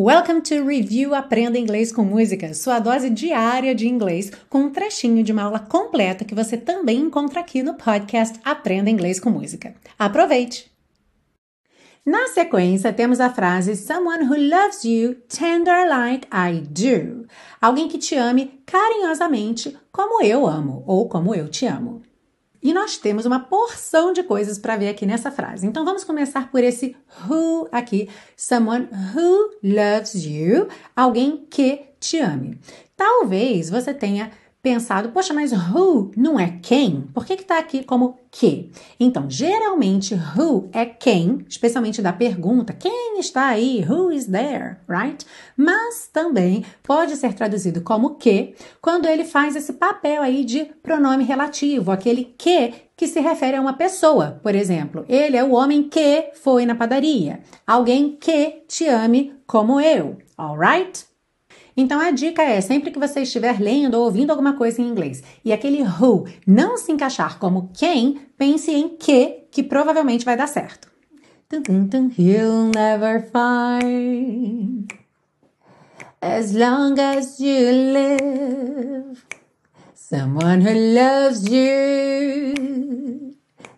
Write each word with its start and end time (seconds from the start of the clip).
Welcome 0.00 0.42
to 0.42 0.64
Review 0.64 1.12
Aprenda 1.12 1.58
Inglês 1.58 1.90
com 1.90 2.04
Música, 2.04 2.54
sua 2.54 2.78
dose 2.78 3.10
diária 3.10 3.74
de 3.74 3.88
inglês, 3.88 4.30
com 4.48 4.60
um 4.60 4.70
trechinho 4.70 5.24
de 5.24 5.32
uma 5.32 5.42
aula 5.42 5.58
completa 5.58 6.24
que 6.24 6.36
você 6.36 6.56
também 6.56 7.00
encontra 7.00 7.40
aqui 7.40 7.64
no 7.64 7.74
podcast 7.74 8.38
Aprenda 8.44 8.88
Inglês 8.88 9.18
com 9.18 9.28
Música. 9.28 9.74
Aproveite! 9.98 10.70
Na 12.06 12.28
sequência, 12.28 12.92
temos 12.92 13.18
a 13.18 13.28
frase 13.28 13.74
Someone 13.74 14.22
who 14.22 14.36
loves 14.36 14.84
you 14.84 15.16
tender 15.28 15.88
like 15.88 16.28
I 16.32 16.60
do. 16.60 17.26
Alguém 17.60 17.88
que 17.88 17.98
te 17.98 18.14
ame 18.14 18.62
carinhosamente 18.64 19.76
como 19.90 20.22
eu 20.22 20.46
amo 20.46 20.84
ou 20.86 21.08
como 21.08 21.34
eu 21.34 21.48
te 21.48 21.66
amo. 21.66 22.02
E 22.62 22.72
nós 22.74 22.96
temos 22.96 23.24
uma 23.24 23.40
porção 23.40 24.12
de 24.12 24.22
coisas 24.22 24.58
para 24.58 24.76
ver 24.76 24.88
aqui 24.88 25.06
nessa 25.06 25.30
frase. 25.30 25.66
Então 25.66 25.84
vamos 25.84 26.04
começar 26.04 26.50
por 26.50 26.62
esse 26.62 26.96
who 27.28 27.68
aqui. 27.70 28.08
Someone 28.36 28.88
who 29.14 29.50
loves 29.62 30.24
you. 30.24 30.68
Alguém 30.94 31.46
que 31.48 31.82
te 32.00 32.18
ame. 32.18 32.58
Talvez 32.96 33.70
você 33.70 33.94
tenha 33.94 34.30
pensado, 34.62 35.10
poxa, 35.10 35.32
mas 35.32 35.52
who 35.52 36.10
não 36.16 36.38
é 36.38 36.58
quem? 36.62 37.02
Por 37.14 37.24
que 37.24 37.34
está 37.34 37.58
aqui 37.58 37.84
como 37.84 38.18
que? 38.30 38.70
Então, 38.98 39.30
geralmente, 39.30 40.14
who 40.36 40.68
é 40.72 40.84
quem, 40.84 41.44
especialmente 41.48 42.02
da 42.02 42.12
pergunta, 42.12 42.72
quem 42.72 43.18
está 43.18 43.46
aí? 43.46 43.84
Who 43.88 44.12
is 44.12 44.26
there? 44.26 44.76
Right? 44.88 45.24
Mas 45.56 46.08
também 46.12 46.64
pode 46.82 47.16
ser 47.16 47.34
traduzido 47.34 47.80
como 47.80 48.16
que, 48.16 48.54
quando 48.80 49.06
ele 49.06 49.24
faz 49.24 49.54
esse 49.56 49.74
papel 49.74 50.22
aí 50.22 50.44
de 50.44 50.64
pronome 50.82 51.24
relativo, 51.24 51.90
aquele 51.90 52.34
que 52.36 52.88
que 52.98 53.06
se 53.06 53.20
refere 53.20 53.56
a 53.56 53.60
uma 53.60 53.74
pessoa. 53.74 54.40
Por 54.42 54.56
exemplo, 54.56 55.04
ele 55.08 55.36
é 55.36 55.44
o 55.44 55.52
homem 55.52 55.84
que 55.84 56.32
foi 56.34 56.66
na 56.66 56.74
padaria. 56.74 57.40
Alguém 57.64 58.16
que 58.20 58.64
te 58.66 58.88
ame 58.88 59.36
como 59.46 59.80
eu. 59.80 60.18
Alright? 60.36 61.07
Então 61.80 62.00
a 62.00 62.10
dica 62.10 62.42
é, 62.42 62.60
sempre 62.60 62.90
que 62.90 62.98
você 62.98 63.20
estiver 63.20 63.60
lendo 63.60 63.94
ou 63.94 64.06
ouvindo 64.06 64.32
alguma 64.32 64.54
coisa 64.54 64.82
em 64.82 64.88
inglês 64.88 65.22
e 65.44 65.52
aquele 65.52 65.84
who 65.84 66.26
não 66.44 66.76
se 66.76 66.90
encaixar 66.90 67.38
como 67.38 67.70
quem, 67.72 68.20
pense 68.36 68.72
em 68.72 68.88
que, 68.88 69.44
que 69.48 69.62
provavelmente 69.62 70.24
vai 70.24 70.36
dar 70.36 70.48
certo. 70.48 70.90
He'll 72.18 72.72
never 72.74 73.22
find 73.30 74.88
as 76.20 76.52
long 76.52 76.98
as 76.98 77.38
you 77.38 77.70
live 77.92 79.24
someone 79.94 80.60
who 80.60 80.74
loves 80.74 81.44
you 81.44 83.36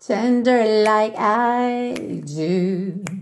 tender 0.00 0.82
like 0.82 1.14
I 1.18 2.22
do. 2.24 3.21